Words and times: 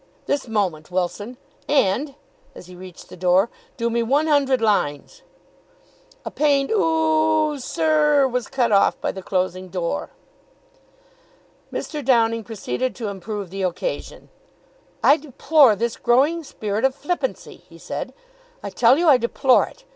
"This 0.25 0.47
moment, 0.47 0.89
Wilson. 0.89 1.37
And," 1.69 2.15
as 2.55 2.65
he 2.65 2.75
reached 2.75 3.09
the 3.09 3.15
door, 3.15 3.51
"do 3.77 3.87
me 3.87 4.01
one 4.01 4.25
hundred 4.25 4.59
lines." 4.59 5.21
A 6.25 6.31
pained 6.31 6.71
"OO 6.71 6.79
oo 6.79 7.51
oo, 7.53 7.59
sir 7.59 8.13
r 8.21 8.21
r," 8.23 8.27
was 8.27 8.47
cut 8.47 8.71
off 8.71 8.99
by 8.99 9.11
the 9.11 9.21
closing 9.21 9.67
door. 9.67 10.09
Mr. 11.71 12.03
Downing 12.03 12.43
proceeded 12.43 12.95
to 12.95 13.09
improve 13.09 13.51
the 13.51 13.61
occasion. 13.61 14.29
"I 15.03 15.17
deplore 15.17 15.75
this 15.75 15.97
growing 15.97 16.43
spirit 16.43 16.83
of 16.83 16.95
flippancy," 16.95 17.57
he 17.69 17.77
said. 17.77 18.11
"I 18.63 18.71
tell 18.71 18.97
you 18.97 19.07
I 19.07 19.17
deplore 19.17 19.67
it! 19.67 19.83